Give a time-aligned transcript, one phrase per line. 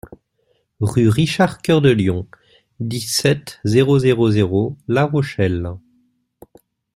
[0.79, 2.27] Rue RICHARD COEUR DE LION,
[2.79, 5.73] dix-sept, zéro zéro zéro La Rochelle